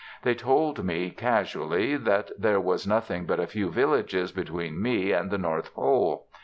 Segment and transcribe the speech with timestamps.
[0.23, 5.29] They told me, casually, that there was nothing but a few villages between me and
[5.29, 6.25] the North Pole.